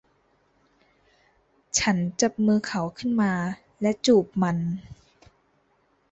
[1.77, 3.33] ฉันจับมือเขาขึ้นมา
[3.81, 4.57] และจูบมัน